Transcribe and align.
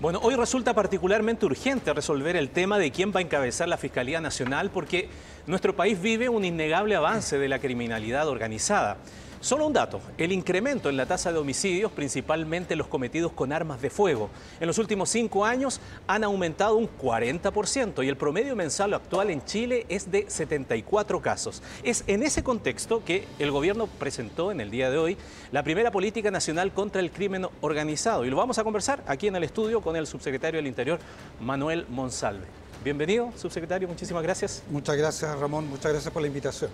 Bueno, 0.00 0.20
hoy 0.22 0.36
resulta 0.36 0.74
particularmente 0.74 1.44
urgente 1.44 1.92
resolver 1.92 2.36
el 2.36 2.50
tema 2.50 2.78
de 2.78 2.92
quién 2.92 3.10
va 3.12 3.18
a 3.18 3.22
encabezar 3.22 3.68
la 3.68 3.76
Fiscalía 3.76 4.20
Nacional 4.20 4.70
porque 4.70 5.08
nuestro 5.48 5.74
país 5.74 6.00
vive 6.00 6.28
un 6.28 6.44
innegable 6.44 6.94
avance 6.94 7.36
de 7.36 7.48
la 7.48 7.58
criminalidad 7.58 8.28
organizada. 8.28 8.98
Solo 9.40 9.68
un 9.68 9.72
dato, 9.72 10.00
el 10.18 10.32
incremento 10.32 10.88
en 10.88 10.96
la 10.96 11.06
tasa 11.06 11.32
de 11.32 11.38
homicidios, 11.38 11.92
principalmente 11.92 12.74
los 12.74 12.88
cometidos 12.88 13.30
con 13.30 13.52
armas 13.52 13.80
de 13.80 13.88
fuego. 13.88 14.30
En 14.58 14.66
los 14.66 14.78
últimos 14.78 15.10
cinco 15.10 15.44
años 15.44 15.80
han 16.08 16.24
aumentado 16.24 16.74
un 16.74 16.88
40% 16.88 18.04
y 18.04 18.08
el 18.08 18.16
promedio 18.16 18.56
mensal 18.56 18.94
actual 18.94 19.30
en 19.30 19.44
Chile 19.44 19.86
es 19.88 20.10
de 20.10 20.28
74 20.28 21.22
casos. 21.22 21.62
Es 21.84 22.02
en 22.08 22.24
ese 22.24 22.42
contexto 22.42 23.04
que 23.04 23.28
el 23.38 23.52
gobierno 23.52 23.86
presentó 23.86 24.50
en 24.50 24.60
el 24.60 24.72
día 24.72 24.90
de 24.90 24.98
hoy 24.98 25.16
la 25.52 25.62
primera 25.62 25.92
política 25.92 26.32
nacional 26.32 26.72
contra 26.72 27.00
el 27.00 27.12
crimen 27.12 27.46
organizado 27.60 28.24
y 28.24 28.30
lo 28.30 28.36
vamos 28.36 28.58
a 28.58 28.64
conversar 28.64 29.04
aquí 29.06 29.28
en 29.28 29.36
el 29.36 29.44
estudio 29.44 29.80
con 29.80 29.94
el 29.94 30.08
subsecretario 30.08 30.58
del 30.58 30.66
Interior, 30.66 30.98
Manuel 31.40 31.86
Monsalve. 31.88 32.46
Bienvenido, 32.82 33.32
subsecretario, 33.36 33.86
muchísimas 33.86 34.22
gracias. 34.22 34.62
Muchas 34.70 34.96
gracias, 34.96 35.38
Ramón, 35.38 35.68
muchas 35.68 35.92
gracias 35.92 36.12
por 36.12 36.22
la 36.22 36.28
invitación. 36.28 36.70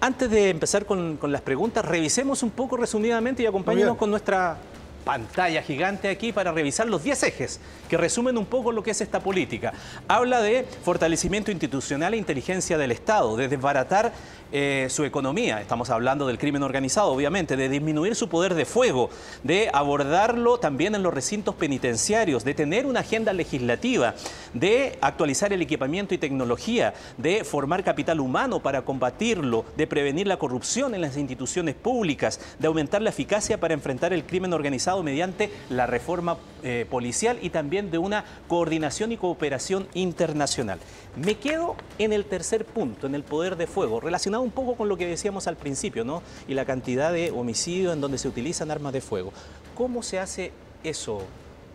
Antes 0.00 0.30
de 0.30 0.48
empezar 0.48 0.86
con, 0.86 1.18
con 1.18 1.30
las 1.30 1.42
preguntas, 1.42 1.84
revisemos 1.84 2.42
un 2.42 2.50
poco 2.50 2.78
resumidamente 2.78 3.42
y 3.42 3.46
acompáñenos 3.46 3.98
con 3.98 4.10
nuestra 4.10 4.56
pantalla 5.04 5.62
gigante 5.62 6.08
aquí 6.08 6.32
para 6.32 6.52
revisar 6.52 6.86
los 6.86 7.02
10 7.02 7.22
ejes 7.24 7.60
que 7.88 7.96
resumen 7.96 8.38
un 8.38 8.46
poco 8.46 8.70
lo 8.70 8.82
que 8.82 8.92
es 8.92 9.00
esta 9.00 9.20
política. 9.20 9.72
Habla 10.06 10.40
de 10.40 10.64
fortalecimiento 10.84 11.50
institucional 11.50 12.14
e 12.14 12.16
inteligencia 12.16 12.78
del 12.78 12.92
Estado, 12.92 13.36
de 13.36 13.48
desbaratar 13.48 14.12
eh, 14.52 14.88
su 14.90 15.04
economía, 15.04 15.60
estamos 15.60 15.90
hablando 15.90 16.26
del 16.26 16.36
crimen 16.36 16.64
organizado 16.64 17.12
obviamente, 17.12 17.56
de 17.56 17.68
disminuir 17.68 18.16
su 18.16 18.28
poder 18.28 18.54
de 18.54 18.64
fuego, 18.64 19.10
de 19.44 19.70
abordarlo 19.72 20.58
también 20.58 20.94
en 20.96 21.04
los 21.04 21.14
recintos 21.14 21.54
penitenciarios, 21.54 22.44
de 22.44 22.54
tener 22.54 22.86
una 22.86 23.00
agenda 23.00 23.32
legislativa, 23.32 24.14
de 24.52 24.98
actualizar 25.00 25.52
el 25.52 25.62
equipamiento 25.62 26.14
y 26.14 26.18
tecnología, 26.18 26.94
de 27.16 27.44
formar 27.44 27.84
capital 27.84 28.18
humano 28.18 28.60
para 28.60 28.82
combatirlo, 28.82 29.64
de 29.76 29.86
prevenir 29.86 30.26
la 30.26 30.38
corrupción 30.38 30.94
en 30.94 31.00
las 31.00 31.16
instituciones 31.16 31.76
públicas, 31.76 32.40
de 32.58 32.66
aumentar 32.66 33.02
la 33.02 33.10
eficacia 33.10 33.60
para 33.60 33.74
enfrentar 33.74 34.12
el 34.12 34.24
crimen 34.24 34.52
organizado 34.52 34.89
mediante 35.02 35.50
la 35.68 35.86
reforma 35.86 36.36
eh, 36.62 36.86
policial 36.90 37.38
y 37.40 37.50
también 37.50 37.90
de 37.90 37.98
una 37.98 38.24
coordinación 38.48 39.12
y 39.12 39.16
cooperación 39.16 39.88
internacional. 39.94 40.78
Me 41.16 41.36
quedo 41.36 41.76
en 41.98 42.12
el 42.12 42.24
tercer 42.24 42.64
punto, 42.64 43.06
en 43.06 43.14
el 43.14 43.22
poder 43.22 43.56
de 43.56 43.66
fuego, 43.66 44.00
relacionado 44.00 44.42
un 44.42 44.50
poco 44.50 44.74
con 44.74 44.88
lo 44.88 44.96
que 44.96 45.06
decíamos 45.06 45.46
al 45.46 45.56
principio, 45.56 46.04
¿no? 46.04 46.22
Y 46.48 46.54
la 46.54 46.64
cantidad 46.64 47.12
de 47.12 47.30
homicidios 47.30 47.94
en 47.94 48.00
donde 48.00 48.18
se 48.18 48.28
utilizan 48.28 48.70
armas 48.70 48.92
de 48.92 49.00
fuego. 49.00 49.32
¿Cómo 49.74 50.02
se 50.02 50.18
hace 50.18 50.52
eso, 50.84 51.22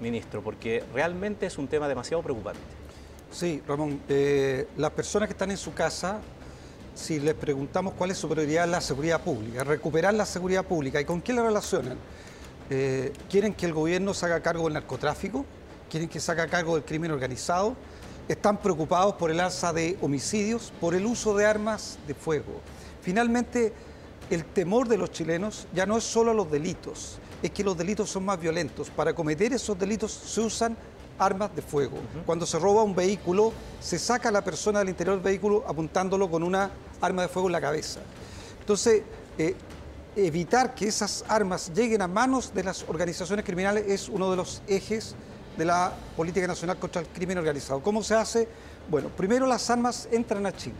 ministro? 0.01 0.43
Porque 0.43 0.83
realmente 0.93 1.45
es 1.45 1.57
un 1.57 1.67
tema 1.67 1.87
demasiado 1.87 2.21
preocupante. 2.21 2.61
Sí, 3.31 3.61
Ramón, 3.67 3.99
eh, 4.07 4.67
las 4.77 4.91
personas 4.91 5.27
que 5.27 5.33
están 5.33 5.51
en 5.51 5.57
su 5.57 5.73
casa, 5.73 6.21
si 6.93 7.19
les 7.19 7.33
preguntamos 7.33 7.93
cuál 7.97 8.11
es 8.11 8.17
su 8.17 8.29
prioridad, 8.29 8.67
la 8.67 8.79
seguridad 8.79 9.21
pública, 9.21 9.63
recuperar 9.63 10.13
la 10.13 10.25
seguridad 10.25 10.63
pública, 10.63 11.01
¿y 11.01 11.05
con 11.05 11.21
qué 11.21 11.33
la 11.33 11.43
relacionan? 11.43 11.97
Eh, 12.69 13.13
¿Quieren 13.29 13.53
que 13.53 13.65
el 13.65 13.73
gobierno 13.73 14.13
se 14.13 14.25
haga 14.25 14.41
cargo 14.41 14.65
del 14.65 14.73
narcotráfico? 14.73 15.45
¿Quieren 15.89 16.09
que 16.09 16.19
se 16.19 16.31
haga 16.31 16.47
cargo 16.47 16.75
del 16.75 16.83
crimen 16.83 17.11
organizado? 17.11 17.75
están 18.27 18.57
preocupados 18.57 19.15
por 19.15 19.31
el 19.31 19.39
alza 19.39 19.71
de 19.71 19.97
homicidios, 20.01 20.73
por 20.79 20.95
el 20.95 21.05
uso 21.05 21.35
de 21.35 21.45
armas 21.45 21.97
de 22.07 22.13
fuego. 22.13 22.61
Finalmente, 23.01 23.73
el 24.29 24.45
temor 24.45 24.87
de 24.87 24.97
los 24.97 25.11
chilenos 25.11 25.67
ya 25.73 25.85
no 25.85 25.97
es 25.97 26.03
solo 26.03 26.31
a 26.31 26.33
los 26.33 26.49
delitos, 26.49 27.19
es 27.43 27.51
que 27.51 27.63
los 27.63 27.77
delitos 27.77 28.09
son 28.09 28.25
más 28.25 28.39
violentos. 28.39 28.89
Para 28.89 29.13
cometer 29.13 29.53
esos 29.53 29.77
delitos 29.77 30.11
se 30.11 30.41
usan 30.41 30.75
armas 31.19 31.55
de 31.55 31.61
fuego. 31.61 31.97
Cuando 32.25 32.45
se 32.45 32.57
roba 32.57 32.83
un 32.83 32.95
vehículo, 32.95 33.53
se 33.79 33.99
saca 33.99 34.29
a 34.29 34.31
la 34.31 34.43
persona 34.43 34.79
del 34.79 34.89
interior 34.89 35.15
del 35.15 35.23
vehículo 35.23 35.63
apuntándolo 35.67 36.29
con 36.29 36.43
una 36.43 36.71
arma 37.01 37.21
de 37.21 37.27
fuego 37.27 37.47
en 37.47 37.53
la 37.53 37.61
cabeza. 37.61 37.99
Entonces, 38.59 39.03
eh, 39.37 39.55
evitar 40.15 40.73
que 40.73 40.87
esas 40.87 41.25
armas 41.27 41.71
lleguen 41.73 42.01
a 42.01 42.07
manos 42.07 42.53
de 42.53 42.63
las 42.63 42.85
organizaciones 42.87 43.43
criminales 43.43 43.85
es 43.87 44.09
uno 44.09 44.31
de 44.31 44.37
los 44.37 44.61
ejes 44.67 45.15
de 45.57 45.65
la 45.65 45.93
Política 46.15 46.47
Nacional 46.47 46.77
contra 46.77 47.01
el 47.01 47.07
Crimen 47.07 47.37
Organizado. 47.37 47.81
¿Cómo 47.81 48.03
se 48.03 48.15
hace? 48.15 48.47
Bueno, 48.89 49.09
primero 49.09 49.45
las 49.45 49.69
armas 49.69 50.07
entran 50.11 50.45
a 50.45 50.55
Chile 50.55 50.75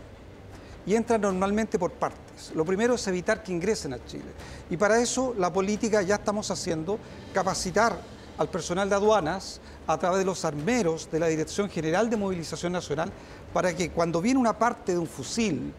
y 0.86 0.94
entran 0.94 1.20
normalmente 1.20 1.78
por 1.78 1.92
partes. 1.92 2.52
Lo 2.54 2.64
primero 2.64 2.94
es 2.94 3.06
evitar 3.08 3.42
que 3.42 3.52
ingresen 3.52 3.92
a 3.92 4.04
Chile. 4.04 4.24
Y 4.70 4.76
para 4.76 5.00
eso 5.00 5.34
la 5.36 5.52
política 5.52 6.02
ya 6.02 6.16
estamos 6.16 6.50
haciendo, 6.50 6.98
capacitar 7.34 7.98
al 8.38 8.48
personal 8.48 8.88
de 8.88 8.94
aduanas 8.94 9.60
a 9.86 9.98
través 9.98 10.18
de 10.18 10.24
los 10.24 10.44
armeros 10.44 11.10
de 11.10 11.18
la 11.18 11.26
Dirección 11.26 11.68
General 11.68 12.08
de 12.08 12.16
Movilización 12.16 12.72
Nacional 12.72 13.10
para 13.52 13.74
que 13.74 13.90
cuando 13.90 14.20
viene 14.20 14.38
una 14.38 14.58
parte 14.58 14.92
de 14.92 14.98
un 14.98 15.06
fusil 15.06 15.72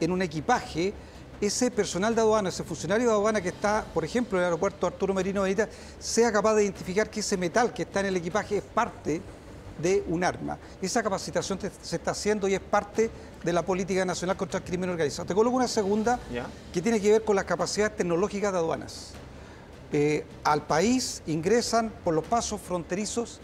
en 0.00 0.10
un 0.10 0.22
equipaje, 0.22 0.92
ese 1.40 1.70
personal 1.70 2.14
de 2.14 2.20
aduana, 2.20 2.48
ese 2.48 2.64
funcionario 2.64 3.08
de 3.08 3.12
aduana 3.14 3.40
que 3.40 3.48
está, 3.48 3.84
por 3.92 4.04
ejemplo, 4.04 4.38
en 4.38 4.42
el 4.42 4.46
aeropuerto 4.46 4.86
Arturo 4.86 5.14
Merino 5.14 5.42
Benita, 5.42 5.68
sea 5.98 6.32
capaz 6.32 6.54
de 6.54 6.64
identificar 6.64 7.10
que 7.10 7.20
ese 7.20 7.36
metal 7.36 7.72
que 7.72 7.82
está 7.82 8.00
en 8.00 8.06
el 8.06 8.16
equipaje 8.16 8.58
es 8.58 8.62
parte 8.62 9.20
de 9.78 10.04
un 10.08 10.22
arma. 10.22 10.58
Esa 10.80 11.02
capacitación 11.02 11.58
se 11.82 11.96
está 11.96 12.12
haciendo 12.12 12.46
y 12.48 12.54
es 12.54 12.60
parte 12.60 13.10
de 13.42 13.52
la 13.52 13.62
política 13.62 14.04
nacional 14.04 14.36
contra 14.36 14.58
el 14.58 14.64
crimen 14.64 14.90
organizado. 14.90 15.26
Te 15.26 15.34
coloco 15.34 15.56
una 15.56 15.68
segunda 15.68 16.18
que 16.72 16.80
tiene 16.80 17.00
que 17.00 17.12
ver 17.12 17.24
con 17.24 17.36
las 17.36 17.44
capacidades 17.44 17.96
tecnológicas 17.96 18.52
de 18.52 18.58
aduanas. 18.58 19.10
Eh, 19.92 20.24
al 20.44 20.62
país 20.62 21.22
ingresan 21.26 21.92
por 22.02 22.14
los 22.14 22.24
pasos 22.24 22.60
fronterizos 22.60 23.40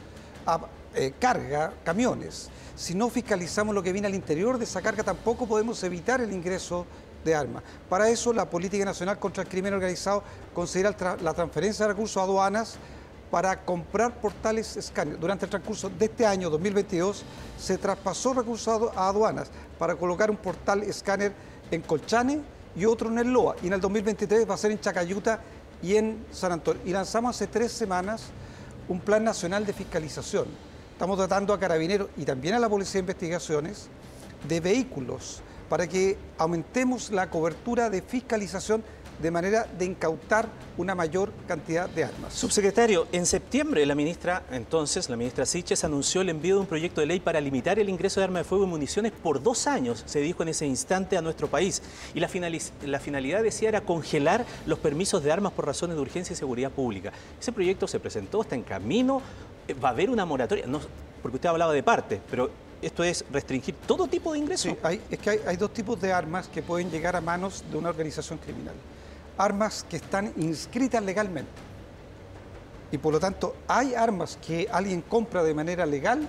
a 0.46 0.60
eh, 0.94 1.12
carga, 1.18 1.72
camiones. 1.84 2.48
Si 2.74 2.94
no 2.94 3.10
fiscalizamos 3.10 3.74
lo 3.74 3.82
que 3.82 3.92
viene 3.92 4.08
al 4.08 4.14
interior 4.14 4.58
de 4.58 4.64
esa 4.64 4.80
carga, 4.80 5.02
tampoco 5.02 5.46
podemos 5.46 5.82
evitar 5.84 6.20
el 6.20 6.32
ingreso 6.32 6.86
de 7.25 7.34
armas. 7.34 7.62
Para 7.88 8.08
eso, 8.08 8.32
la 8.32 8.48
Política 8.48 8.84
Nacional 8.84 9.19
contra 9.19 9.42
el 9.42 9.48
Crimen 9.48 9.75
Organizado 9.75 10.22
considera 10.54 10.94
la 11.22 11.34
transferencia 11.34 11.86
de 11.86 11.92
recursos 11.92 12.16
a 12.16 12.25
aduanas 12.25 12.78
para 13.31 13.64
comprar 13.64 14.20
portales 14.20 14.76
escáner. 14.76 15.19
Durante 15.19 15.44
el 15.44 15.50
transcurso 15.50 15.88
de 15.88 16.06
este 16.06 16.26
año 16.26 16.50
2022 16.50 17.22
se 17.59 17.78
traspasó 17.78 18.34
recursos 18.34 18.91
a 18.97 19.09
aduanas 19.09 19.50
para 19.78 19.94
colocar 19.94 20.30
un 20.30 20.36
portal 20.36 20.82
escáner 20.82 21.32
en 21.70 21.82
Colchane 21.82 22.41
y 22.75 22.84
otro 22.84 23.09
en 23.09 23.19
el 23.19 23.32
LOA. 23.32 23.56
Y 23.62 23.69
en 23.69 23.75
el 23.75 23.80
2023 23.80 24.48
va 24.48 24.54
a 24.54 24.59
ser 24.59 24.72
en 24.72 24.80
Chacayuta 24.80 25.41
y 25.82 25.97
en 25.97 26.26
San 26.32 26.53
Antonio. 26.53 26.82
Y 26.84 26.91
lanzamos 26.91 27.36
hace 27.36 27.47
tres 27.47 27.72
semanas 27.72 28.25
un 28.88 29.00
plan 29.00 29.22
nacional 29.22 29.64
de 29.64 29.72
fiscalización. 29.72 30.47
Estamos 30.92 31.16
tratando 31.16 31.54
a 31.54 31.59
carabineros 31.59 32.09
y 32.16 32.25
también 32.25 32.54
a 32.54 32.59
la 32.59 32.69
Policía 32.69 32.94
de 32.94 33.00
Investigaciones 33.00 33.88
de 34.47 34.60
vehículos 34.60 35.42
para 35.70 35.86
que 35.86 36.19
aumentemos 36.36 37.12
la 37.12 37.31
cobertura 37.31 37.88
de 37.88 38.03
fiscalización 38.03 38.82
de 39.22 39.31
manera 39.31 39.69
de 39.78 39.84
incautar 39.84 40.48
una 40.76 40.97
mayor 40.97 41.31
cantidad 41.47 41.88
de 41.88 42.04
armas. 42.04 42.34
Subsecretario, 42.34 43.06
en 43.12 43.25
septiembre 43.25 43.86
la 43.86 43.94
ministra, 43.94 44.42
entonces, 44.50 45.09
la 45.09 45.16
ministra 45.16 45.47
Siches 45.47 45.84
anunció 45.84 46.22
el 46.22 46.30
envío 46.30 46.56
de 46.56 46.62
un 46.62 46.66
proyecto 46.66 47.00
de 47.00 47.06
ley 47.06 47.20
para 47.20 47.41
limitar 47.41 47.78
el 47.78 47.88
ingreso 47.88 48.19
de 48.19 48.25
armas 48.25 48.41
de 48.41 48.48
fuego 48.48 48.64
y 48.64 48.66
municiones 48.66 49.12
por 49.12 49.42
dos 49.42 49.69
años, 49.69 50.03
se 50.06 50.20
dijo 50.20 50.42
en 50.42 50.48
ese 50.48 50.66
instante 50.66 51.16
a 51.16 51.22
nuestro 51.22 51.47
país. 51.47 51.82
Y 52.14 52.20
la, 52.20 52.28
la 52.84 52.98
finalidad 52.98 53.42
decía 53.42 53.69
era 53.69 53.82
congelar 53.82 54.44
los 54.66 54.80
permisos 54.80 55.22
de 55.22 55.30
armas 55.30 55.53
por 55.53 55.66
razones 55.66 55.94
de 55.94 56.03
urgencia 56.03 56.32
y 56.32 56.36
seguridad 56.36 56.72
pública. 56.72 57.12
Ese 57.41 57.53
proyecto 57.53 57.86
se 57.86 58.00
presentó, 58.00 58.41
está 58.41 58.56
en 58.56 58.62
camino, 58.62 59.22
va 59.84 59.91
a 59.91 59.92
haber 59.92 60.10
una 60.10 60.25
moratoria, 60.25 60.66
no, 60.66 60.80
porque 61.22 61.36
usted 61.36 61.48
hablaba 61.48 61.72
de 61.72 61.84
parte, 61.84 62.20
pero 62.28 62.50
esto 62.82 63.04
es 63.04 63.24
restringir 63.30 63.74
todo 63.86 64.06
tipo 64.06 64.32
de 64.32 64.38
ingresos. 64.38 64.72
Sí, 64.72 65.00
es 65.10 65.18
que 65.18 65.30
hay, 65.46 65.56
dos 65.56 65.72
tipos 65.72 66.00
de 66.00 66.12
armas 66.12 66.48
que 66.48 66.62
pueden 66.62 66.91
llegar 66.91 67.16
a 67.16 67.20
manos 67.20 67.64
de 67.70 67.76
una 67.76 67.91
organización 67.91 68.38
criminal. 68.38 68.74
Armas 69.36 69.84
que 69.88 69.96
están 69.96 70.32
inscritas 70.36 71.02
legalmente. 71.02 71.50
Y 72.92 72.98
por 72.98 73.12
lo 73.12 73.20
tanto, 73.20 73.54
hay 73.68 73.94
armas 73.94 74.38
que 74.44 74.68
alguien 74.70 75.02
compra 75.02 75.42
de 75.42 75.54
manera 75.54 75.86
legal 75.86 76.27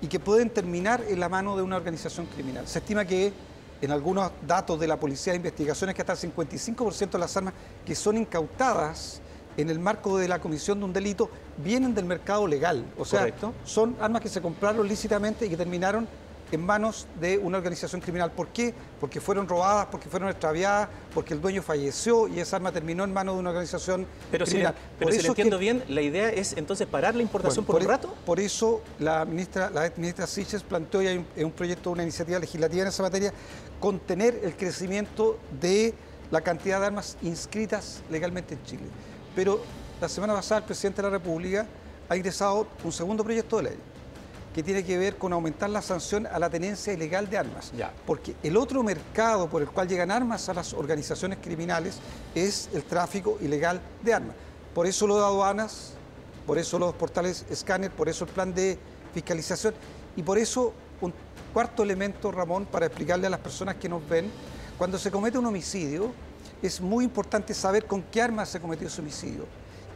y 0.00 0.08
que 0.08 0.20
pueden 0.20 0.50
terminar 0.50 1.02
en 1.08 1.20
la 1.20 1.28
mano 1.28 1.56
de 1.56 1.62
una 1.62 1.76
organización 1.76 2.26
criminal. 2.26 2.66
Se 2.66 2.80
estima 2.80 3.04
que 3.04 3.32
en 3.80 3.90
algunos 3.90 4.30
datos 4.46 4.78
de 4.78 4.86
la 4.86 4.98
Policía 4.98 5.32
de 5.32 5.38
Investigaciones 5.38 5.94
que 5.94 6.02
hasta 6.02 6.12
el 6.12 6.18
55% 6.18 7.10
de 7.10 7.18
las 7.18 7.36
armas 7.36 7.54
que 7.84 7.94
son 7.94 8.16
incautadas 8.16 9.20
en 9.56 9.70
el 9.70 9.78
marco 9.78 10.18
de 10.18 10.28
la 10.28 10.40
comisión 10.40 10.78
de 10.78 10.84
un 10.84 10.92
delito 10.92 11.30
vienen 11.58 11.94
del 11.94 12.04
mercado 12.04 12.46
legal. 12.46 12.84
O 12.98 13.04
sea, 13.04 13.26
son 13.64 13.96
armas 14.00 14.22
que 14.22 14.28
se 14.28 14.40
compraron 14.40 14.86
lícitamente 14.86 15.46
y 15.46 15.48
que 15.48 15.56
terminaron 15.56 16.06
en 16.52 16.60
manos 16.64 17.06
de 17.18 17.38
una 17.38 17.56
organización 17.58 18.02
criminal. 18.02 18.30
¿Por 18.30 18.48
qué? 18.48 18.74
Porque 19.00 19.20
fueron 19.20 19.48
robadas, 19.48 19.86
porque 19.90 20.08
fueron 20.10 20.28
extraviadas, 20.28 20.88
porque 21.14 21.32
el 21.32 21.40
dueño 21.40 21.62
falleció 21.62 22.28
y 22.28 22.40
esa 22.40 22.56
arma 22.56 22.70
terminó 22.70 23.04
en 23.04 23.12
manos 23.12 23.34
de 23.36 23.40
una 23.40 23.50
organización 23.50 24.06
pero 24.30 24.44
criminal. 24.44 24.74
Si, 24.74 24.96
pero 24.98 25.12
si 25.12 25.22
lo 25.22 25.28
entiendo 25.28 25.58
bien, 25.58 25.82
la 25.88 26.02
idea 26.02 26.28
es 26.28 26.54
entonces 26.58 26.86
parar 26.86 27.14
la 27.14 27.22
importación 27.22 27.64
por, 27.64 27.76
un 27.76 27.82
e- 27.82 27.86
rato. 27.86 28.14
Por 28.26 28.38
eso 28.38 28.82
la 28.98 29.24
ministra, 29.24 29.70
la 29.70 29.90
ministra 29.96 30.26
Siches 30.26 30.62
planteó 30.62 31.00
ya 31.00 31.12
un, 31.12 31.26
un 31.42 31.52
proyecto, 31.52 31.90
una 31.90 32.02
iniciativa 32.02 32.38
legislativa 32.38 32.82
en 32.82 32.88
esa 32.88 33.02
materia, 33.02 33.32
contener 33.80 34.38
el 34.44 34.54
crecimiento 34.54 35.38
de 35.58 35.94
la 36.30 36.42
cantidad 36.42 36.80
de 36.80 36.86
armas 36.86 37.16
inscritas 37.22 38.02
legalmente 38.10 38.54
en 38.54 38.62
Chile. 38.64 38.84
Pero 39.34 39.60
la 40.00 40.08
semana 40.08 40.34
pasada 40.34 40.60
el 40.60 40.64
presidente 40.64 41.02
de 41.02 41.08
la 41.08 41.18
República 41.18 41.66
ha 42.08 42.16
ingresado 42.16 42.66
un 42.84 42.92
segundo 42.92 43.24
proyecto 43.24 43.56
de 43.58 43.62
ley 43.62 43.78
que 44.54 44.62
tiene 44.62 44.84
que 44.84 44.98
ver 44.98 45.16
con 45.16 45.32
aumentar 45.32 45.70
la 45.70 45.80
sanción 45.80 46.26
a 46.26 46.38
la 46.38 46.50
tenencia 46.50 46.92
ilegal 46.92 47.28
de 47.30 47.38
armas. 47.38 47.72
Porque 48.06 48.36
el 48.42 48.56
otro 48.56 48.82
mercado 48.82 49.48
por 49.48 49.62
el 49.62 49.68
cual 49.68 49.88
llegan 49.88 50.10
armas 50.10 50.48
a 50.48 50.54
las 50.54 50.74
organizaciones 50.74 51.38
criminales 51.40 51.98
es 52.34 52.68
el 52.74 52.84
tráfico 52.84 53.38
ilegal 53.40 53.80
de 54.02 54.12
armas. 54.12 54.36
Por 54.74 54.86
eso 54.86 55.06
lo 55.06 55.16
de 55.16 55.24
aduanas, 55.24 55.92
por 56.46 56.58
eso 56.58 56.78
los 56.78 56.94
portales 56.94 57.46
escáner, 57.48 57.90
por 57.90 58.08
eso 58.08 58.24
el 58.24 58.30
plan 58.30 58.52
de 58.52 58.78
fiscalización 59.14 59.74
y 60.16 60.22
por 60.22 60.38
eso 60.38 60.74
un 61.00 61.14
cuarto 61.52 61.82
elemento, 61.82 62.30
Ramón, 62.30 62.66
para 62.66 62.86
explicarle 62.86 63.26
a 63.26 63.30
las 63.30 63.40
personas 63.40 63.76
que 63.76 63.88
nos 63.88 64.06
ven, 64.06 64.30
cuando 64.76 64.98
se 64.98 65.10
comete 65.10 65.38
un 65.38 65.46
homicidio, 65.46 66.12
es 66.62 66.80
muy 66.80 67.04
importante 67.04 67.54
saber 67.54 67.86
con 67.86 68.02
qué 68.02 68.22
arma 68.22 68.46
se 68.46 68.60
cometió 68.60 68.86
ese 68.86 69.00
homicidio. 69.00 69.46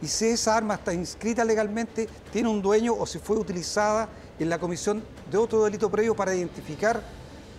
Y 0.01 0.07
si 0.07 0.25
esa 0.25 0.55
arma 0.55 0.75
está 0.75 0.93
inscrita 0.93 1.43
legalmente, 1.43 2.07
tiene 2.31 2.49
un 2.49 2.61
dueño 2.61 2.93
o 2.93 3.05
si 3.05 3.19
fue 3.19 3.37
utilizada 3.37 4.09
en 4.37 4.49
la 4.49 4.59
comisión 4.59 5.03
de 5.31 5.37
otro 5.37 5.63
delito 5.63 5.89
previo 5.89 6.15
para 6.15 6.35
identificar 6.35 7.01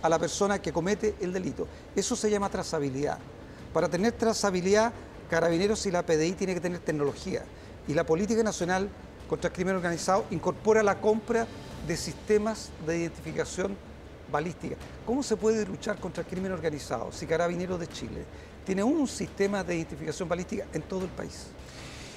a 0.01 0.07
la 0.07 0.17
persona 0.17 0.61
que 0.61 0.71
comete 0.71 1.15
el 1.19 1.33
delito. 1.33 1.67
Eso 1.95 2.15
se 2.15 2.29
llama 2.29 2.49
trazabilidad. 2.49 3.17
Para 3.73 3.89
tener 3.89 4.13
trazabilidad, 4.13 4.93
Carabineros 5.29 5.85
y 5.85 5.91
la 5.91 6.03
PDI 6.03 6.31
tienen 6.33 6.55
que 6.55 6.61
tener 6.61 6.79
tecnología. 6.79 7.43
Y 7.87 7.93
la 7.93 8.03
Política 8.03 8.41
Nacional 8.41 8.89
contra 9.27 9.49
el 9.49 9.53
Crimen 9.53 9.75
Organizado 9.75 10.25
incorpora 10.31 10.81
la 10.81 10.99
compra 10.99 11.45
de 11.87 11.97
sistemas 11.97 12.69
de 12.87 12.97
identificación 12.97 13.77
balística. 14.31 14.75
¿Cómo 15.05 15.21
se 15.23 15.35
puede 15.35 15.65
luchar 15.65 15.99
contra 15.99 16.23
el 16.23 16.29
crimen 16.29 16.51
organizado 16.51 17.11
si 17.11 17.25
Carabineros 17.25 17.79
de 17.79 17.87
Chile 17.87 18.25
tiene 18.69 18.83
un 18.83 19.07
sistema 19.07 19.63
de 19.63 19.77
identificación 19.77 20.29
balística 20.29 20.67
en 20.71 20.83
todo 20.83 21.03
el 21.03 21.09
país? 21.09 21.47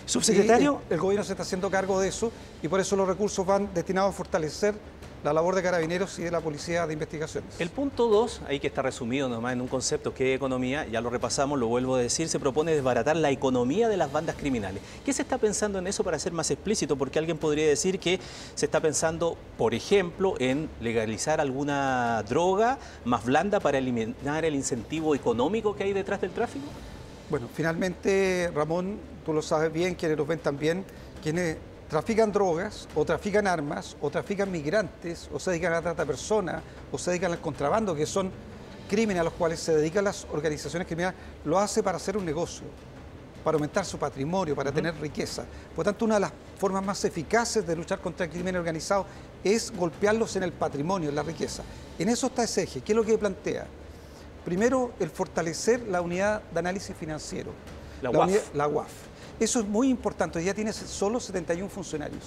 Subsecretario. 0.04 0.82
el, 0.90 1.00
gobierno 1.00 1.24
se 1.24 1.32
está 1.32 1.44
haciendo 1.44 1.70
cargo 1.70 1.98
de 1.98 2.08
eso 2.08 2.30
y 2.62 2.68
por 2.68 2.78
eso 2.78 2.94
los 2.94 3.08
recursos 3.08 3.46
van 3.46 3.72
destinados 3.72 4.10
a 4.10 4.12
fortalecer 4.12 4.74
la 5.24 5.32
labor 5.32 5.54
de 5.54 5.62
carabineros 5.62 6.18
y 6.18 6.22
de 6.22 6.30
la 6.30 6.40
policía 6.40 6.86
de 6.86 6.92
investigaciones. 6.92 7.60
El 7.60 7.70
punto 7.70 8.08
2, 8.08 8.42
ahí 8.48 8.58
que 8.58 8.66
está 8.66 8.82
resumido 8.82 9.28
nomás 9.28 9.52
en 9.52 9.60
un 9.60 9.68
concepto 9.68 10.12
que 10.12 10.32
es 10.32 10.36
economía, 10.36 10.86
ya 10.86 11.00
lo 11.00 11.10
repasamos, 11.10 11.58
lo 11.58 11.68
vuelvo 11.68 11.94
a 11.94 12.00
decir, 12.00 12.28
se 12.28 12.40
propone 12.40 12.72
desbaratar 12.72 13.16
la 13.16 13.30
economía 13.30 13.88
de 13.88 13.96
las 13.96 14.10
bandas 14.10 14.36
criminales. 14.36 14.82
¿Qué 15.04 15.12
se 15.12 15.22
está 15.22 15.38
pensando 15.38 15.78
en 15.78 15.86
eso 15.86 16.02
para 16.02 16.18
ser 16.18 16.32
más 16.32 16.50
explícito? 16.50 16.96
Porque 16.96 17.18
alguien 17.18 17.38
podría 17.38 17.66
decir 17.66 18.00
que 18.00 18.18
se 18.54 18.66
está 18.66 18.80
pensando, 18.80 19.36
por 19.56 19.74
ejemplo, 19.74 20.34
en 20.38 20.68
legalizar 20.80 21.40
alguna 21.40 22.22
droga 22.28 22.78
más 23.04 23.24
blanda 23.24 23.60
para 23.60 23.78
eliminar 23.78 24.44
el 24.44 24.54
incentivo 24.54 25.14
económico 25.14 25.76
que 25.76 25.84
hay 25.84 25.92
detrás 25.92 26.20
del 26.20 26.32
tráfico. 26.32 26.66
Bueno, 27.30 27.48
finalmente, 27.54 28.50
Ramón, 28.54 28.98
tú 29.24 29.32
lo 29.32 29.40
sabes 29.40 29.72
bien, 29.72 29.94
quienes 29.94 30.18
lo 30.18 30.26
ven 30.26 30.40
también, 30.40 30.84
quienes 31.22 31.56
trafican 31.92 32.32
drogas 32.32 32.88
o 32.94 33.04
trafican 33.04 33.46
armas 33.46 33.98
o 34.00 34.08
trafican 34.08 34.50
migrantes 34.50 35.28
o 35.30 35.38
se 35.38 35.50
dedican 35.50 35.72
a 35.72 35.76
la 35.76 35.82
trata 35.82 36.04
de 36.04 36.06
personas 36.06 36.62
o 36.90 36.96
se 36.96 37.10
dedican 37.10 37.32
al 37.32 37.38
contrabando, 37.38 37.94
que 37.94 38.06
son 38.06 38.30
crímenes 38.88 39.20
a 39.20 39.24
los 39.24 39.34
cuales 39.34 39.60
se 39.60 39.76
dedican 39.76 40.04
las 40.04 40.26
organizaciones 40.32 40.86
criminales, 40.86 41.20
lo 41.44 41.58
hace 41.58 41.82
para 41.82 41.98
hacer 41.98 42.16
un 42.16 42.24
negocio, 42.24 42.64
para 43.44 43.56
aumentar 43.56 43.84
su 43.84 43.98
patrimonio, 43.98 44.56
para 44.56 44.72
tener 44.72 44.98
riqueza. 45.02 45.44
Por 45.76 45.84
tanto, 45.84 46.06
una 46.06 46.14
de 46.14 46.22
las 46.22 46.32
formas 46.58 46.82
más 46.82 47.04
eficaces 47.04 47.66
de 47.66 47.76
luchar 47.76 48.00
contra 48.00 48.24
el 48.24 48.32
crimen 48.32 48.56
organizado 48.56 49.04
es 49.44 49.70
golpearlos 49.70 50.34
en 50.36 50.44
el 50.44 50.52
patrimonio, 50.52 51.10
en 51.10 51.14
la 51.14 51.22
riqueza. 51.22 51.62
En 51.98 52.08
eso 52.08 52.28
está 52.28 52.44
ese 52.44 52.62
eje. 52.62 52.80
¿Qué 52.80 52.92
es 52.92 52.96
lo 52.96 53.04
que 53.04 53.18
plantea? 53.18 53.66
Primero, 54.46 54.92
el 54.98 55.10
fortalecer 55.10 55.86
la 55.88 56.00
unidad 56.00 56.40
de 56.40 56.58
análisis 56.58 56.96
financiero. 56.96 57.52
La, 58.00 58.08
UAF. 58.08 58.54
la 58.54 58.66
UAF 58.66 59.11
eso 59.42 59.60
es 59.60 59.66
muy 59.66 59.88
importante, 59.88 60.42
ya 60.42 60.54
tiene 60.54 60.72
solo 60.72 61.20
71 61.20 61.68
funcionarios. 61.68 62.24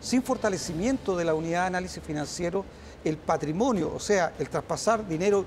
Sin 0.00 0.22
fortalecimiento 0.22 1.16
de 1.16 1.24
la 1.24 1.34
unidad 1.34 1.62
de 1.62 1.66
análisis 1.68 2.02
financiero, 2.02 2.64
el 3.04 3.16
patrimonio, 3.16 3.92
o 3.94 4.00
sea, 4.00 4.32
el 4.38 4.48
traspasar 4.48 5.06
dinero 5.06 5.44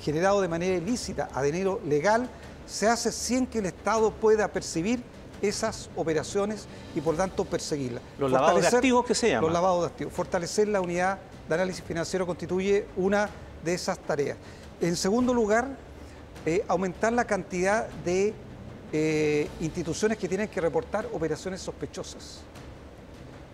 generado 0.00 0.40
de 0.40 0.48
manera 0.48 0.76
ilícita 0.76 1.28
a 1.32 1.42
dinero 1.42 1.80
legal, 1.86 2.28
se 2.66 2.86
hace 2.86 3.12
sin 3.12 3.46
que 3.46 3.58
el 3.58 3.66
Estado 3.66 4.10
pueda 4.10 4.48
percibir 4.48 5.02
esas 5.42 5.90
operaciones 5.96 6.66
y 6.94 7.00
por 7.00 7.16
tanto 7.16 7.44
perseguirlas. 7.44 8.02
Los 8.18 8.30
lavados 8.30 8.62
de 8.62 8.68
activos 8.68 9.04
que 9.04 9.14
se 9.14 9.28
llaman. 9.28 9.44
Los 9.44 9.52
lavados 9.52 9.80
de 9.82 9.86
activos. 9.88 10.12
Fortalecer 10.12 10.68
la 10.68 10.80
unidad 10.80 11.18
de 11.48 11.54
análisis 11.54 11.84
financiero 11.84 12.26
constituye 12.26 12.86
una 12.96 13.28
de 13.64 13.74
esas 13.74 13.98
tareas. 13.98 14.38
En 14.80 14.96
segundo 14.96 15.34
lugar, 15.34 15.68
eh, 16.46 16.64
aumentar 16.68 17.12
la 17.12 17.24
cantidad 17.24 17.88
de 18.04 18.34
eh, 18.96 19.48
instituciones 19.60 20.16
que 20.16 20.28
tienen 20.28 20.46
que 20.46 20.60
reportar 20.60 21.08
operaciones 21.12 21.60
sospechosas. 21.60 22.42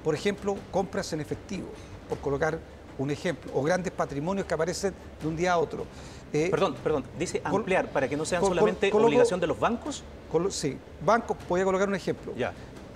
Por 0.05 0.15
ejemplo, 0.15 0.55
compras 0.71 1.15
en 1.15 1.21
efectivo, 1.23 1.67
por 2.11 2.19
colocar 2.19 2.59
un 2.99 3.11
ejemplo, 3.11 3.51
o 3.55 3.63
grandes 3.63 3.91
patrimonios 3.91 4.47
que 4.47 4.53
aparecen 4.53 4.93
de 5.19 5.27
un 5.27 5.35
día 5.35 5.55
a 5.55 5.59
otro. 5.59 5.87
Eh, 6.31 6.49
perdón, 6.51 6.77
perdón, 6.85 7.05
dice 7.19 7.41
ampliar 7.43 7.91
para 7.91 8.07
que 8.07 8.19
no 8.19 8.27
sean 8.27 8.43
solamente 8.43 8.93
obligación 8.93 9.41
de 9.41 9.47
los 9.47 9.59
bancos. 9.59 10.05
sí, 10.51 10.77
bancos, 11.03 11.39
voy 11.49 11.63
a 11.63 11.65
colocar 11.65 11.89
un 11.89 11.95
ejemplo. 11.95 12.35
Ya. 12.37 12.53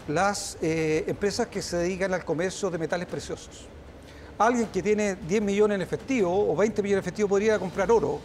Las 0.06 0.58
eh, 0.61 1.05
empresas 1.06 1.47
que 1.47 1.62
se 1.62 1.79
dedican 1.79 2.12
al 2.12 2.26
comercio 2.26 2.69
de 2.69 2.76
metales 2.76 3.06
preciosos. 3.06 3.64
Alguien 4.37 4.67
que 4.67 4.82
tiene 4.82 5.14
10 5.14 5.40
millones 5.40 5.76
en 5.76 5.81
efectivo 5.81 6.52
o 6.52 6.55
20 6.55 6.82
millones 6.82 7.05
en 7.05 7.08
efectivo 7.08 7.26
podría 7.26 7.58
comprar 7.58 7.90
oro, 7.90 8.20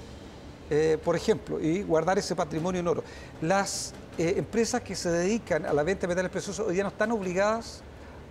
por 1.04 1.16
ejemplo, 1.16 1.60
y 1.60 1.82
guardar 1.84 2.20
ese 2.20 2.36
patrimonio 2.36 2.82
en 2.82 2.88
oro. 2.88 3.04
Las 3.42 3.94
eh, 4.20 4.36
empresas 4.38 4.82
que 4.82 4.96
se 4.96 5.10
dedican 5.10 5.66
a 5.66 5.72
la 5.72 5.82
venta 5.82 6.02
de 6.02 6.10
metales 6.10 6.30
preciosos 6.30 6.68
hoy 6.68 6.74
día 6.74 6.84
no 6.84 6.90
están 6.90 7.12
obligadas 7.12 7.82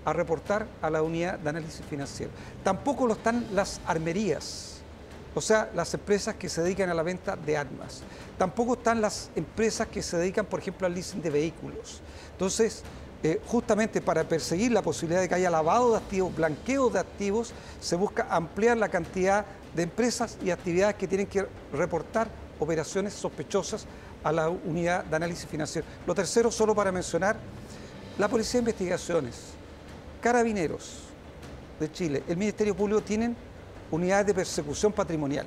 a 0.05 0.13
reportar 0.13 0.67
a 0.83 0.91
la 0.91 1.03
unidad 1.03 1.39
de 1.39 1.49
análisis 1.49 1.85
financiero. 1.89 2.31
Tampoco 2.63 3.07
lo 3.07 3.15
están 3.15 3.47
las 3.55 3.81
armerías, 3.87 4.81
o 5.35 5.41
sea, 5.41 5.71
las 5.75 5.93
empresas 5.95 6.35
que 6.35 6.49
se 6.49 6.63
dedican 6.63 6.91
a 6.91 6.95
la 6.95 7.03
venta 7.03 7.37
de 7.37 7.57
armas. 7.57 8.03
Tampoco 8.37 8.75
están 8.75 9.01
las 9.01 9.31
empresas 9.35 9.89
que 9.89 10.03
se 10.03 10.17
dedican, 10.19 10.47
por 10.47 10.61
ejemplo, 10.61 10.87
al 10.87 10.95
leasing 10.95 11.23
de 11.23 11.31
vehículos. 11.31 12.03
Entonces, 12.33 12.83
eh, 13.23 13.41
justamente 13.47 14.01
para 14.01 14.25
perseguir 14.25 14.71
la 14.73 14.83
posibilidad 14.83 15.21
de 15.21 15.29
que 15.29 15.35
haya 15.35 15.51
lavado 15.51 15.93
de 15.93 15.97
activos, 15.97 16.37
blanqueo 16.37 16.89
de 16.91 17.01
activos, 17.01 17.53
se 17.81 17.97
busca 17.97 18.27
ampliar 18.31 18.77
la 18.77 18.89
cantidad 18.91 19.45
de 19.79 19.85
empresas 19.85 20.37
y 20.45 20.51
actividades 20.51 20.97
que 20.97 21.07
tienen 21.07 21.29
que 21.29 21.47
reportar 21.73 22.29
operaciones 22.59 23.15
sospechosas 23.15 23.87
a 24.25 24.33
la 24.33 24.49
unidad 24.49 25.05
de 25.05 25.15
análisis 25.15 25.47
financiero. 25.47 25.87
Lo 26.05 26.17
tercero, 26.17 26.51
solo 26.51 26.75
para 26.75 26.91
mencionar, 26.91 27.37
la 28.19 28.27
Policía 28.27 28.55
de 28.55 28.63
Investigaciones, 28.63 29.37
Carabineros 30.21 31.03
de 31.79 31.93
Chile, 31.93 32.25
el 32.27 32.37
Ministerio 32.37 32.75
Público 32.75 33.03
tienen 33.03 33.37
unidades 33.93 34.27
de 34.27 34.35
persecución 34.35 34.93
patrimonial, 34.93 35.47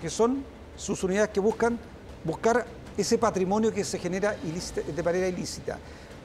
que 0.00 0.10
son 0.10 0.44
sus 0.76 1.02
unidades 1.02 1.30
que 1.30 1.40
buscan 1.40 1.76
buscar 2.22 2.64
ese 2.96 3.18
patrimonio 3.18 3.74
que 3.74 3.82
se 3.82 3.98
genera 3.98 4.36
de 4.36 5.02
manera 5.02 5.26
ilícita. 5.26 5.76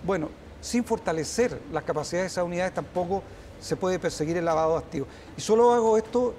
Bueno, 0.03 0.29
sin 0.61 0.83
fortalecer 0.83 1.59
las 1.71 1.83
capacidades 1.83 2.25
de 2.25 2.33
esas 2.33 2.45
unidades 2.45 2.75
tampoco 2.75 3.23
se 3.61 3.75
puede 3.75 3.99
perseguir 3.99 4.37
el 4.37 4.45
lavado 4.45 4.73
de 4.73 4.79
activos. 4.79 5.07
Y 5.37 5.41
solo 5.41 5.71
hago 5.71 5.97
esto, 5.97 6.35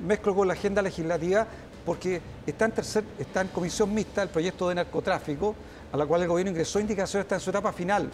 mezclo 0.00 0.34
con 0.34 0.46
la 0.48 0.54
agenda 0.54 0.82
legislativa 0.82 1.46
porque 1.84 2.20
está 2.46 2.66
en, 2.66 2.72
tercer, 2.72 3.04
está 3.18 3.40
en 3.40 3.48
comisión 3.48 3.94
mixta 3.94 4.22
el 4.22 4.28
proyecto 4.28 4.68
de 4.68 4.74
narcotráfico, 4.74 5.54
a 5.90 5.96
la 5.96 6.04
cual 6.04 6.22
el 6.22 6.28
gobierno 6.28 6.50
ingresó 6.50 6.80
indicaciones, 6.80 7.24
está 7.24 7.36
en 7.36 7.40
su 7.40 7.50
etapa 7.50 7.72
final. 7.72 8.10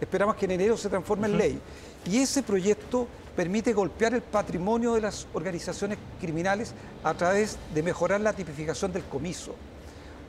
Esperamos 0.00 0.36
que 0.36 0.46
en 0.46 0.52
enero 0.52 0.76
se 0.76 0.88
transforme 0.88 1.26
en 1.26 1.36
ley. 1.36 1.60
Y 2.06 2.18
ese 2.18 2.42
proyecto 2.42 3.06
permite 3.36 3.72
golpear 3.72 4.14
el 4.14 4.22
patrimonio 4.22 4.94
de 4.94 5.02
las 5.02 5.26
organizaciones 5.34 5.98
criminales 6.20 6.72
a 7.04 7.12
través 7.14 7.58
de 7.74 7.82
mejorar 7.82 8.20
la 8.20 8.32
tipificación 8.32 8.92
del 8.92 9.04
comiso. 9.04 9.54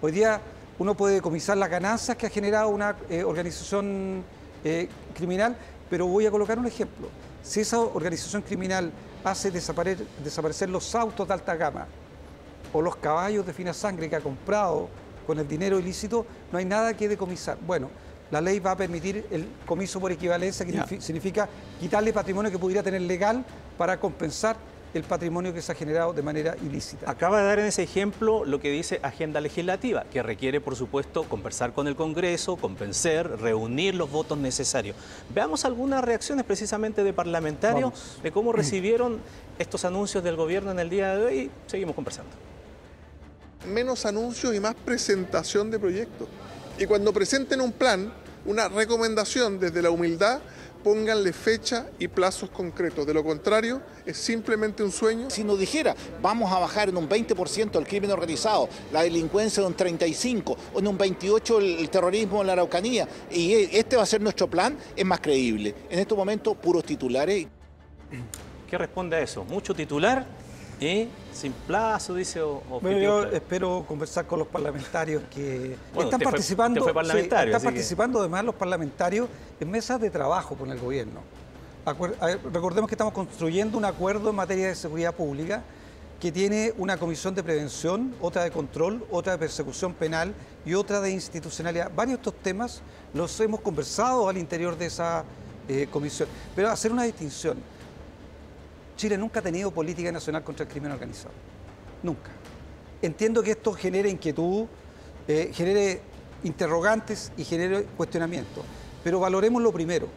Hoy 0.01 0.11
día 0.11 0.41
uno 0.77 0.95
puede 0.95 1.15
decomisar 1.15 1.57
las 1.57 1.69
ganancias 1.69 2.17
que 2.17 2.25
ha 2.25 2.29
generado 2.29 2.69
una 2.69 2.95
eh, 3.09 3.23
organización 3.23 4.23
eh, 4.63 4.89
criminal, 5.15 5.55
pero 5.89 6.05
voy 6.05 6.25
a 6.25 6.31
colocar 6.31 6.59
un 6.59 6.67
ejemplo. 6.67 7.07
Si 7.49 7.61
esa 7.61 7.79
organización 7.79 8.43
criminal 8.43 8.91
hace 9.23 9.49
desaparecer, 9.49 10.05
desaparecer 10.23 10.69
los 10.69 10.93
autos 10.93 11.27
de 11.27 11.33
alta 11.33 11.55
gama, 11.55 11.87
o 12.71 12.79
los 12.79 12.95
caballos 12.97 13.43
de 13.43 13.53
fina 13.53 13.73
sangre 13.73 14.07
que 14.07 14.15
ha 14.15 14.21
comprado 14.21 14.87
con 15.25 15.39
el 15.39 15.47
dinero 15.47 15.79
ilícito, 15.79 16.27
no 16.51 16.59
hay 16.59 16.65
nada 16.65 16.93
que 16.93 17.09
decomisar. 17.09 17.57
Bueno, 17.65 17.89
la 18.29 18.39
ley 18.39 18.59
va 18.59 18.73
a 18.73 18.77
permitir 18.77 19.25
el 19.31 19.47
comiso 19.65 19.99
por 19.99 20.11
equivalencia, 20.11 20.63
que 20.63 21.01
significa 21.01 21.49
quitarle 21.79 22.13
patrimonio 22.13 22.51
que 22.51 22.59
pudiera 22.59 22.83
tener 22.83 23.01
legal 23.01 23.43
para 23.79 23.99
compensar 23.99 24.55
el 24.93 25.03
patrimonio 25.03 25.53
que 25.53 25.61
se 25.61 25.71
ha 25.71 25.75
generado 25.75 26.13
de 26.13 26.21
manera 26.21 26.55
ilícita. 26.63 27.09
Acaba 27.09 27.39
de 27.39 27.47
dar 27.47 27.59
en 27.59 27.65
ese 27.65 27.83
ejemplo 27.83 28.45
lo 28.45 28.59
que 28.59 28.71
dice 28.71 28.99
agenda 29.03 29.41
legislativa, 29.41 30.05
que 30.11 30.23
requiere, 30.23 30.61
por 30.61 30.75
supuesto, 30.75 31.23
conversar 31.23 31.73
con 31.73 31.87
el 31.87 31.95
Congreso, 31.95 32.55
convencer, 32.55 33.39
reunir 33.39 33.95
los 33.95 34.11
votos 34.11 34.37
necesarios. 34.37 34.95
Veamos 35.33 35.65
algunas 35.65 36.03
reacciones 36.03 36.45
precisamente 36.45 37.03
de 37.03 37.13
parlamentarios 37.13 38.19
de 38.23 38.31
cómo 38.31 38.51
recibieron 38.51 39.19
estos 39.57 39.85
anuncios 39.85 40.23
del 40.23 40.35
gobierno 40.35 40.71
en 40.71 40.79
el 40.79 40.89
día 40.89 41.15
de 41.15 41.25
hoy 41.25 41.39
y 41.39 41.51
seguimos 41.67 41.95
conversando 41.95 42.49
menos 43.67 44.05
anuncios 44.05 44.55
y 44.55 44.59
más 44.59 44.75
presentación 44.75 45.71
de 45.71 45.79
proyectos. 45.79 46.27
Y 46.77 46.85
cuando 46.85 47.13
presenten 47.13 47.61
un 47.61 47.71
plan, 47.71 48.11
una 48.45 48.69
recomendación 48.69 49.59
desde 49.59 49.81
la 49.81 49.91
humildad, 49.91 50.39
pónganle 50.83 51.33
fecha 51.33 51.87
y 51.99 52.07
plazos 52.07 52.49
concretos. 52.49 53.05
De 53.05 53.13
lo 53.13 53.23
contrario, 53.23 53.81
es 54.05 54.17
simplemente 54.17 54.83
un 54.83 54.91
sueño. 54.91 55.29
Si 55.29 55.43
nos 55.43 55.59
dijera, 55.59 55.95
vamos 56.21 56.51
a 56.51 56.59
bajar 56.59 56.89
en 56.89 56.97
un 56.97 57.07
20% 57.07 57.77
el 57.77 57.87
crimen 57.87 58.11
organizado, 58.11 58.69
la 58.91 59.03
delincuencia 59.03 59.61
en 59.61 59.67
un 59.67 59.75
35% 59.75 60.55
o 60.73 60.79
en 60.79 60.87
un 60.87 60.97
28% 60.97 61.79
el 61.79 61.89
terrorismo 61.89 62.41
en 62.41 62.47
la 62.47 62.53
Araucanía, 62.53 63.07
y 63.31 63.53
este 63.53 63.95
va 63.95 64.03
a 64.03 64.05
ser 64.05 64.21
nuestro 64.21 64.49
plan, 64.49 64.77
es 64.95 65.05
más 65.05 65.19
creíble. 65.19 65.75
En 65.89 65.99
estos 65.99 66.17
momentos, 66.17 66.55
puros 66.57 66.83
titulares. 66.83 67.47
¿Qué 68.69 68.77
responde 68.77 69.17
a 69.17 69.21
eso? 69.21 69.43
¿Mucho 69.43 69.73
titular? 69.73 70.25
¿Y 70.79 71.09
sin 71.33 71.51
plazo, 71.51 72.15
dice? 72.15 72.41
O, 72.41 72.61
bueno, 72.81 72.99
yo 72.99 73.23
espero 73.25 73.83
conversar 73.87 74.25
con 74.25 74.39
los 74.39 74.47
parlamentarios 74.47 75.23
que 75.29 75.75
están 75.97 76.19
participando. 76.19 76.87
están 76.87 77.61
participando 77.61 78.19
además 78.19 78.45
los 78.45 78.55
parlamentarios 78.55 79.27
en 79.59 79.69
mesas 79.69 79.99
de 79.99 80.09
trabajo 80.09 80.55
con 80.55 80.71
el 80.71 80.79
gobierno. 80.79 81.21
Recordemos 82.53 82.87
que 82.87 82.95
estamos 82.95 83.13
construyendo 83.13 83.77
un 83.77 83.85
acuerdo 83.85 84.29
en 84.29 84.35
materia 84.35 84.67
de 84.67 84.75
seguridad 84.75 85.13
pública 85.13 85.63
que 86.19 86.31
tiene 86.31 86.73
una 86.77 86.97
comisión 86.97 87.33
de 87.33 87.41
prevención, 87.41 88.13
otra 88.21 88.43
de 88.43 88.51
control, 88.51 89.05
otra 89.09 89.33
de 89.33 89.39
persecución 89.39 89.93
penal 89.93 90.33
y 90.65 90.73
otra 90.73 90.99
de 90.99 91.11
institucionalidad. 91.11 91.91
Varios 91.95 92.17
de 92.17 92.29
estos 92.29 92.43
temas 92.43 92.81
los 93.13 93.39
hemos 93.39 93.61
conversado 93.61 94.27
al 94.27 94.37
interior 94.37 94.77
de 94.77 94.85
esa 94.85 95.23
eh, 95.67 95.87
comisión. 95.89 96.27
Pero 96.55 96.69
hacer 96.69 96.91
una 96.91 97.03
distinción 97.03 97.57
Chile 98.99 99.17
nunca 99.17 99.39
ha 99.39 99.41
tenido 99.41 99.71
política 99.71 100.11
nacional 100.11 100.43
contra 100.43 100.65
el 100.65 100.69
crimen 100.69 100.91
organizado. 100.91 101.33
Nunca. 102.03 102.31
Entiendo 103.01 103.41
que 103.41 103.51
esto 103.51 103.71
genere 103.71 104.09
inquietud, 104.09 104.65
eh, 105.25 105.51
genere 105.53 106.01
interrogantes 106.43 107.31
y 107.37 107.45
genere 107.45 107.83
cuestionamientos. 107.95 108.65
Pero 109.01 109.21
valoremos 109.21 109.63
lo 109.63 109.71
primero. 109.71 110.09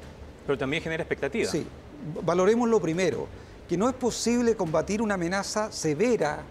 Pero 0.44 0.58
también 0.58 0.82
genera 0.82 1.04
expectativa. 1.04 1.48
Sí, 1.48 1.64
valoremos 2.24 2.68
lo 2.68 2.80
primero, 2.80 3.28
que 3.68 3.76
no 3.76 3.88
es 3.88 3.94
posible 3.94 4.56
combatir 4.56 5.00
una 5.00 5.14
amenaza 5.14 5.70
severa 5.70 6.42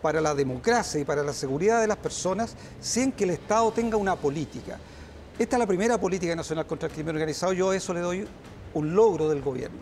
para 0.00 0.22
la 0.22 0.34
democracia 0.34 0.98
y 0.98 1.04
para 1.04 1.22
la 1.22 1.34
seguridad 1.34 1.82
de 1.82 1.88
las 1.88 1.98
personas 1.98 2.56
sin 2.80 3.12
que 3.12 3.24
el 3.24 3.30
Estado 3.30 3.70
tenga 3.72 3.98
una 3.98 4.16
política. 4.16 4.78
Esta 5.38 5.56
es 5.56 5.60
la 5.60 5.66
primera 5.66 6.00
política 6.00 6.34
nacional 6.34 6.66
contra 6.66 6.88
el 6.88 6.94
crimen 6.94 7.16
organizado, 7.16 7.52
yo 7.52 7.68
a 7.68 7.76
eso 7.76 7.92
le 7.92 8.00
doy 8.00 8.26
un 8.72 8.94
logro 8.94 9.28
del 9.28 9.42
gobierno. 9.42 9.80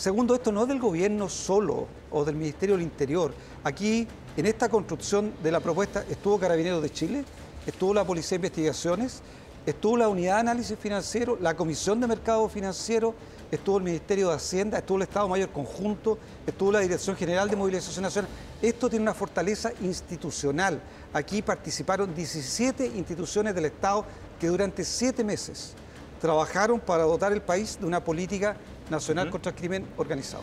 Segundo, 0.00 0.34
esto 0.34 0.50
no 0.50 0.62
es 0.62 0.68
del 0.68 0.78
gobierno 0.78 1.28
solo 1.28 1.86
o 2.10 2.24
del 2.24 2.34
Ministerio 2.34 2.74
del 2.74 2.84
Interior. 2.84 3.34
Aquí, 3.62 4.08
en 4.34 4.46
esta 4.46 4.70
construcción 4.70 5.34
de 5.42 5.52
la 5.52 5.60
propuesta, 5.60 6.06
estuvo 6.08 6.38
Carabineros 6.38 6.82
de 6.82 6.88
Chile, 6.88 7.22
estuvo 7.66 7.92
la 7.92 8.02
Policía 8.02 8.30
de 8.30 8.36
Investigaciones, 8.36 9.20
estuvo 9.66 9.98
la 9.98 10.08
Unidad 10.08 10.36
de 10.36 10.40
Análisis 10.40 10.78
Financiero, 10.78 11.36
la 11.38 11.54
Comisión 11.54 12.00
de 12.00 12.06
Mercado 12.06 12.48
Financiero, 12.48 13.14
estuvo 13.50 13.76
el 13.76 13.84
Ministerio 13.84 14.30
de 14.30 14.36
Hacienda, 14.36 14.78
estuvo 14.78 14.96
el 14.96 15.02
Estado 15.02 15.28
Mayor 15.28 15.50
Conjunto, 15.50 16.16
estuvo 16.46 16.72
la 16.72 16.80
Dirección 16.80 17.14
General 17.14 17.50
de 17.50 17.56
Movilización 17.56 18.04
Nacional. 18.04 18.30
Esto 18.62 18.88
tiene 18.88 19.02
una 19.02 19.12
fortaleza 19.12 19.70
institucional. 19.82 20.80
Aquí 21.12 21.42
participaron 21.42 22.14
17 22.14 22.86
instituciones 22.86 23.54
del 23.54 23.66
Estado 23.66 24.06
que 24.40 24.46
durante 24.46 24.82
siete 24.82 25.22
meses 25.22 25.74
trabajaron 26.22 26.80
para 26.80 27.04
dotar 27.04 27.34
el 27.34 27.42
país 27.42 27.78
de 27.78 27.86
una 27.86 28.02
política 28.02 28.56
nacional 28.90 29.30
contra 29.30 29.50
el 29.50 29.56
crimen 29.56 29.86
organizado. 29.96 30.42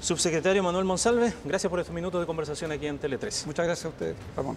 Subsecretario 0.00 0.62
Manuel 0.62 0.84
Monsalve, 0.84 1.32
gracias 1.44 1.70
por 1.70 1.80
estos 1.80 1.94
minutos 1.94 2.20
de 2.20 2.26
conversación 2.26 2.70
aquí 2.70 2.86
en 2.86 2.98
Tele 2.98 3.18
3. 3.18 3.46
Muchas 3.46 3.66
gracias 3.66 3.86
a 3.86 3.88
ustedes, 3.88 4.16
Ramón. 4.36 4.56